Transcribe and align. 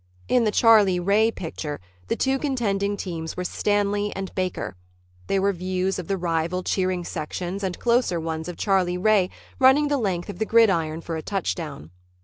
In 0.27 0.45
the 0.45 0.51
Charlie 0.51 0.99
Ray 0.99 1.29
picture, 1.29 1.79
the 2.07 2.15
two 2.15 2.39
contending 2.39 2.97
teams 2.97 3.37
were 3.37 3.43
Stanley 3.43 4.11
and 4.15 4.33
Baker. 4.33 4.75
There 5.27 5.43
were 5.43 5.53
views 5.53 5.99
of 5.99 6.07
the 6.07 6.17
rival 6.17 6.63
cheering 6.63 7.03
sections 7.03 7.61
and 7.61 7.77
closer 7.77 8.19
ones 8.19 8.47
of 8.47 8.57
Charlie 8.57 8.97
Ray 8.97 9.29
running 9.59 9.89
the 9.89 9.99
length 9.99 10.27
of 10.27 10.39
the 10.39 10.45
gridiron 10.47 11.01
for 11.01 11.17
a 11.17 11.21
touchdown. 11.21 11.91